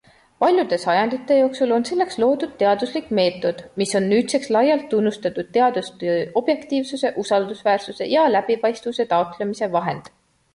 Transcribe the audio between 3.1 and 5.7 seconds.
meetod, mis on nüüdseks laialt tunnustatud